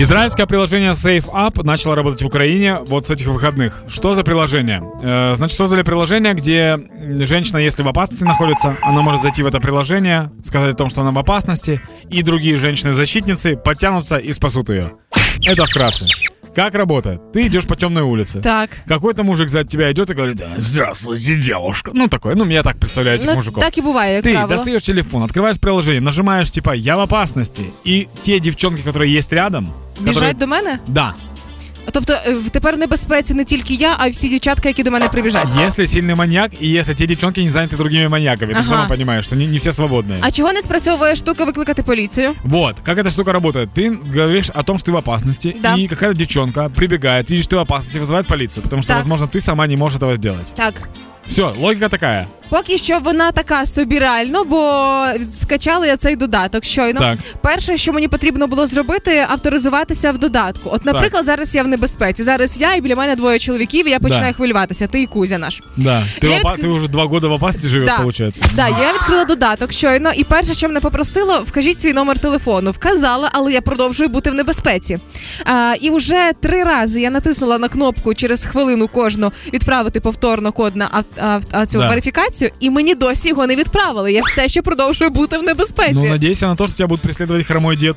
Израильское 0.00 0.46
приложение 0.46 0.92
Safe 0.92 1.30
Up 1.30 1.62
начало 1.62 1.94
работать 1.94 2.22
в 2.22 2.26
Украине 2.26 2.78
вот 2.86 3.06
с 3.06 3.10
этих 3.10 3.26
выходных. 3.26 3.82
Что 3.86 4.14
за 4.14 4.24
приложение? 4.24 4.82
Э, 5.02 5.34
значит, 5.36 5.58
создали 5.58 5.82
приложение, 5.82 6.32
где 6.32 6.78
женщина, 7.26 7.58
если 7.58 7.82
в 7.82 7.88
опасности 7.88 8.24
находится, 8.24 8.78
она 8.80 9.02
может 9.02 9.20
зайти 9.20 9.42
в 9.42 9.46
это 9.46 9.60
приложение, 9.60 10.30
сказать 10.42 10.72
о 10.72 10.76
том, 10.76 10.88
что 10.88 11.02
она 11.02 11.10
в 11.10 11.18
опасности, 11.18 11.82
и 12.08 12.22
другие 12.22 12.56
женщины-защитницы 12.56 13.58
подтянутся 13.58 14.16
и 14.16 14.32
спасут 14.32 14.70
ее. 14.70 14.90
Это 15.44 15.66
вкратце. 15.66 16.06
Как 16.54 16.74
работает? 16.74 17.20
Ты 17.32 17.46
идешь 17.46 17.66
по 17.66 17.76
темной 17.76 18.02
улице. 18.02 18.40
Так. 18.40 18.70
Какой-то 18.86 19.22
мужик 19.22 19.50
за 19.50 19.64
тебя 19.64 19.92
идет 19.92 20.08
и 20.10 20.14
говорит, 20.14 20.42
здравствуйте, 20.56 21.36
девушка. 21.36 21.90
Ну, 21.94 22.08
такой, 22.08 22.34
ну, 22.34 22.46
я 22.46 22.62
так 22.62 22.78
представляю 22.78 23.18
этих 23.18 23.28
ну, 23.28 23.34
мужиков. 23.34 23.62
Так 23.62 23.84
буває, 23.84 24.14
як 24.14 24.24
Ты 24.24 24.32
правило. 24.32 24.48
достаешь 24.48 24.82
телефон, 24.82 25.22
открываешь 25.22 25.60
приложение, 25.60 26.00
нажимаешь, 26.00 26.50
типа, 26.50 26.74
я 26.74 26.96
в 26.96 27.00
опасности. 27.00 27.64
И 27.84 28.08
те 28.22 28.40
девчонки, 28.40 28.80
которые 28.80 29.12
есть 29.12 29.32
рядом... 29.32 29.68
Біжать 29.99 30.23
которые- 30.23 30.37
до 30.39 30.47
мене? 30.47 30.79
Да. 30.87 31.13
Тобто 31.91 32.13
е, 32.13 32.35
тепер 32.51 32.75
в 32.75 32.77
небезпеці 32.79 33.33
не 33.33 33.43
тільки 33.43 33.73
я, 33.73 33.95
а 33.97 34.07
й 34.07 34.11
всі 34.11 34.29
дівчатка, 34.29 34.67
які 34.69 34.83
до 34.83 34.91
мене 34.91 35.09
прибіжать. 35.09 35.47
Если 35.67 35.85
сильный 35.85 36.15
маньяк, 36.15 36.51
и 36.61 36.67
если 36.79 36.95
те 36.95 37.05
девчонки 37.07 37.41
не 37.43 37.49
заняты 37.49 37.77
другими 37.77 38.07
маньяками. 38.07 38.53
Ты 38.53 38.57
Ага. 38.59 38.67
сама 38.69 38.85
понимаешь, 38.87 39.25
что 39.25 39.35
не, 39.35 39.45
не 39.47 39.57
все 39.57 39.69
свободные. 39.71 40.17
А 40.21 40.31
чого 40.31 40.53
не 40.53 40.61
спрацьовує 40.61 41.15
штука 41.15 41.45
викликати 41.45 41.83
поліцію? 41.83 42.31
Вот, 42.43 42.75
как 42.85 42.97
эта 42.97 43.09
штука 43.09 43.33
работает. 43.33 43.69
Ты 43.77 43.97
говоришь 44.13 44.49
о 44.55 44.63
том, 44.63 44.77
что 44.79 44.91
ты 44.91 44.95
в 44.95 44.97
опасности, 44.97 45.55
Да. 45.61 45.75
и 45.77 45.87
какая-то 45.87 46.17
девчонка 46.17 46.69
прибегает, 46.75 47.31
видишь, 47.31 47.47
ты 47.47 47.55
в 47.55 47.59
опасности, 47.59 47.99
вызывает 47.99 48.23
полицию, 48.27 48.63
потому 48.63 48.81
что, 48.81 48.87
Так. 48.93 48.97
возможно, 48.97 49.27
ты 49.27 49.39
сама 49.41 49.67
не 49.67 49.77
можешь 49.77 49.97
этого 49.97 50.15
сделать. 50.15 50.53
Так. 50.55 50.73
Все, 51.27 51.53
логика 51.59 51.89
такая. 51.89 52.27
Поки 52.50 52.78
що 52.78 52.98
вона 52.98 53.32
така 53.32 53.66
собі 53.66 53.98
реально, 53.98 54.44
бо 54.44 54.82
скачали 55.42 55.86
я 55.86 55.96
цей 55.96 56.16
додаток 56.16 56.64
щойно. 56.64 57.00
Так. 57.00 57.18
Перше, 57.42 57.76
що 57.76 57.92
мені 57.92 58.08
потрібно 58.08 58.46
було 58.46 58.66
зробити, 58.66 59.26
авторизуватися 59.30 60.12
в 60.12 60.18
додатку. 60.18 60.70
От, 60.72 60.84
наприклад, 60.84 61.24
зараз 61.26 61.54
я 61.54 61.62
в 61.62 61.68
небезпеці. 61.68 62.22
Зараз 62.22 62.60
я 62.60 62.74
і 62.74 62.80
біля 62.80 62.96
мене 62.96 63.16
двоє 63.16 63.38
чоловіків, 63.38 63.88
і 63.88 63.90
я 63.90 63.98
починаю 63.98 64.32
Да. 64.32 64.36
хвилюватися. 64.36 64.86
Ти 64.86 65.02
і 65.02 65.06
Кузя 65.06 65.38
наш. 65.38 65.62
Да. 65.76 66.02
Ты, 66.22 66.26
Я 66.30 66.36
опа- 66.38 66.42
відкр- 66.56 66.64
ты 66.64 66.68
уже 66.68 66.88
два 66.88 67.04
года 67.04 67.28
в 67.28 67.32
опасности 67.32 67.68
живешь, 67.68 67.90
получается. 67.98 68.44
Да, 68.54 68.68
я 68.68 68.92
відкрила 68.92 69.24
додаток 69.24 69.72
щойно, 69.72 70.12
і 70.16 70.24
перше, 70.24 70.54
що 70.54 70.68
мене 70.68 70.80
попросило, 70.80 71.42
вкажіть 71.46 71.80
свій 71.80 71.92
номер 71.92 72.18
телефону. 72.18 72.70
Вказала, 72.70 73.30
але 73.32 73.52
я 73.52 73.60
продовжую 73.60 74.08
бути 74.10 74.30
в 74.30 74.34
небезпеці. 74.34 74.98
А, 75.44 75.74
і 75.80 75.90
вже 75.90 76.32
три 76.40 76.64
рази 76.64 77.00
я 77.00 77.10
натиснула 77.10 77.58
на 77.58 77.68
кнопку 77.68 78.14
через 78.14 78.46
хвилину 78.46 78.88
кожну 78.88 79.32
відправити 79.52 80.00
повторно 80.00 80.52
код 80.52 80.76
на 80.76 80.88
ав- 80.92 81.24
ав- 81.24 81.42
а, 81.52 81.66
цю 81.66 81.78
Да. 81.78 81.88
верифікацію, 82.39 82.51
і 82.59 82.69
мені 82.69 82.95
досі 82.95 83.29
його 83.29 83.47
не 83.47 83.55
відправили. 83.55 84.13
Я 84.13 84.21
все 84.21 84.47
ще 84.47 84.61
продовжую 84.61 85.11
бути 85.11 85.37
в 85.37 85.43
небезпеці. 85.43 85.93
Ну, 85.93 86.05
надейся 86.05 86.47
на 86.47 86.55
то, 86.55 86.67
что 86.67 86.77
тебя 86.77 86.87
будет 86.87 87.01
преследовать 87.01 87.45
хромой 87.45 87.75
дед. 87.77 87.95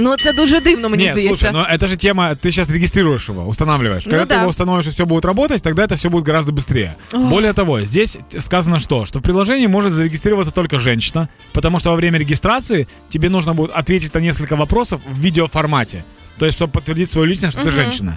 Ну, 0.00 0.16
це 0.16 0.32
дуже 0.32 0.60
дивно, 0.60 0.88
мені 0.88 1.04
Нет, 1.04 1.12
здається. 1.12 1.36
слушай, 1.36 1.52
но 1.52 1.76
это 1.76 1.86
же 1.88 1.96
тема, 1.96 2.30
ты 2.30 2.50
сейчас 2.50 2.70
регистрируешь 2.70 3.28
его, 3.28 3.48
устанавливаешь. 3.48 4.06
Ну 4.06 4.10
Когда 4.12 4.24
да. 4.26 4.34
ты 4.34 4.38
его 4.38 4.48
установишь 4.50 4.86
и 4.86 4.90
все 4.90 5.04
будет 5.04 5.24
работать, 5.24 5.62
тогда 5.62 5.82
это 5.82 5.94
все 5.94 6.08
будет 6.08 6.24
гораздо 6.24 6.52
быстрее. 6.52 6.92
Более 7.12 7.52
того, 7.52 7.80
здесь 7.84 8.18
т- 8.30 8.40
сказано 8.40 8.78
что? 8.78 9.06
Что 9.06 9.18
в 9.18 9.22
приложении 9.22 9.66
может 9.68 9.92
зарегистрироваться 9.92 10.52
только 10.52 10.78
женщина, 10.78 11.28
потому 11.52 11.80
что 11.80 11.90
во 11.90 11.96
время 11.96 12.18
регистрации 12.18 12.86
тебе 13.08 13.28
нужно 13.28 13.54
будет 13.54 13.72
ответить 13.74 14.14
на 14.14 14.20
несколько 14.20 14.56
вопросов 14.56 15.00
в 15.12 15.20
видеоформате. 15.20 16.04
То 16.38 16.46
есть, 16.46 16.58
чтобы 16.58 16.72
подтвердить 16.72 17.10
свою 17.10 17.26
личность, 17.26 17.58
что 17.58 17.66
ты 17.66 17.74
женщина. 17.74 18.16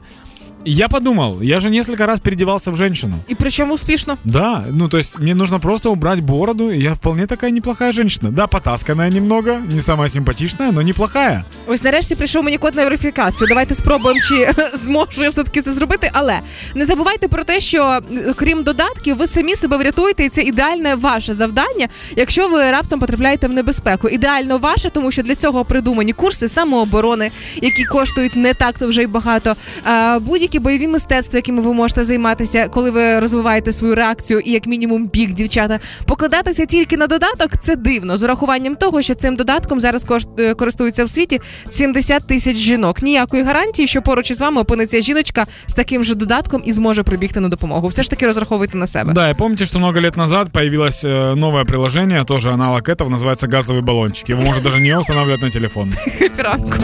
И 0.66 0.72
я 0.72 0.88
подумал, 0.88 1.40
я 1.42 1.60
же 1.60 1.70
несколько 1.70 2.06
раз 2.06 2.18
переодевался 2.18 2.70
в 2.70 2.76
женщину. 2.76 3.14
І 3.28 3.34
причому 3.34 3.74
успішно. 3.74 4.16
Да, 4.24 4.64
ну 4.72 4.88
то 4.88 4.98
есть 4.98 5.18
мне 5.18 5.34
нужно 5.34 5.60
просто 5.60 5.92
убрать 5.92 6.20
бороду, 6.20 6.70
и 6.70 6.78
я 6.78 6.94
вполне 6.94 7.26
такая 7.26 7.52
неплохая 7.52 7.92
женщина. 7.92 8.30
Да, 8.30 8.46
потасканная 8.46 9.10
немного, 9.10 9.60
не 9.72 9.80
самая 9.80 10.08
симпатичная, 10.08 10.72
но 10.72 10.82
неплохая. 10.82 11.44
Ось 11.66 11.82
нарешті 11.82 12.14
прийшов 12.14 12.44
мені 12.44 12.58
код 12.58 12.74
на 12.74 12.84
верифікацію. 12.84 13.48
Давайте 13.48 13.74
спробуємо, 13.74 14.20
чи 14.28 14.52
зможу 14.84 15.22
я 15.22 15.28
все-таки 15.28 15.62
це 15.62 15.72
зробити. 15.72 16.10
Але 16.12 16.38
не 16.74 16.84
забувайте 16.84 17.28
про 17.28 17.44
те, 17.44 17.60
що 17.60 17.84
е, 17.84 18.34
крім 18.36 18.62
додатків, 18.62 19.16
ви 19.16 19.26
самі 19.26 19.54
себе 19.54 19.76
врятуєте, 19.76 20.24
і 20.24 20.28
це 20.28 20.42
ідеальне 20.42 20.94
ваше 20.94 21.34
завдання, 21.34 21.88
якщо 22.16 22.48
ви 22.48 22.70
раптом 22.70 23.00
потрапляєте 23.00 23.48
в 23.48 23.52
небезпеку. 23.52 24.08
Ідеально 24.08 24.58
ваше, 24.58 24.90
тому 24.90 25.12
що 25.12 25.22
для 25.22 25.34
цього 25.34 25.64
придумані 25.64 26.12
курси 26.12 26.48
самооборони, 26.48 27.30
які 27.56 27.84
коштують 27.84 28.36
не 28.36 28.54
так 28.54 28.78
то 28.78 28.88
вже 28.88 29.02
й 29.02 29.06
багато. 29.06 29.56
А, 29.84 30.18
будь-які 30.55 30.59
бойові 30.59 30.87
мистецтва, 30.87 31.37
якими 31.37 31.61
ви 31.61 31.73
можете 31.73 32.03
займатися, 32.03 32.67
коли 32.67 32.91
ви 32.91 33.19
розвиваєте 33.19 33.71
свою 33.73 33.95
реакцію 33.95 34.39
і 34.39 34.51
як 34.51 34.65
мінімум 34.67 35.07
біг, 35.07 35.33
дівчата. 35.33 35.79
Покладатися 36.05 36.65
тільки 36.65 36.97
на 36.97 37.07
додаток 37.07 37.51
це 37.61 37.75
дивно 37.75 38.17
з 38.17 38.23
урахуванням 38.23 38.75
того, 38.75 39.01
що 39.01 39.15
цим 39.15 39.35
додатком 39.35 39.79
зараз 39.79 40.05
кошт- 40.05 40.41
е, 40.41 40.53
користуються 40.53 41.05
в 41.05 41.09
світі 41.09 41.41
70 41.69 42.27
тисяч 42.27 42.57
жінок. 42.57 43.01
Ніякої 43.03 43.43
гарантії, 43.43 43.87
що 43.87 44.01
поруч 44.01 44.31
із 44.31 44.39
вами 44.41 44.61
опиниться 44.61 45.01
жіночка 45.01 45.45
з 45.67 45.73
таким 45.73 46.03
же 46.03 46.15
додатком 46.15 46.61
і 46.65 46.73
зможе 46.73 47.03
прибігти 47.03 47.39
на 47.39 47.49
допомогу. 47.49 47.87
Все 47.87 48.03
ж 48.03 48.09
таки 48.09 48.27
розраховуйте 48.27 48.77
на 48.77 48.87
себе. 48.87 49.13
Да, 49.13 49.29
и 49.29 49.33
помните, 49.33 49.65
что 49.65 49.79
много 49.79 50.01
лет 50.01 50.17
назад 50.17 50.51
появилось 50.51 51.05
э, 51.05 51.35
новое 51.35 51.63
приложение, 51.65 52.23
тоже 52.23 52.51
аналог 52.51 52.81
этого, 52.89 53.09
называется 53.09 53.47
газовый 53.47 53.81
баллончик. 53.81 54.29
Его 54.29 54.41
можно 54.41 54.63
даже 54.63 54.79
не 54.81 54.99
устанавливать 54.99 55.41
на 55.41 55.49
телефон. 55.49 55.93
Ранку. 56.37 56.77